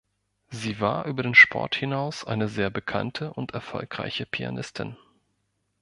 Sie 0.49 0.79
war 0.79 1.05
über 1.05 1.21
den 1.21 1.35
Sport 1.35 1.75
hinaus 1.75 2.25
eine 2.25 2.47
sehr 2.47 2.71
bekannte 2.71 3.31
und 3.35 3.51
erfolgreiche 3.53 4.25
Pianistin. 4.25 4.97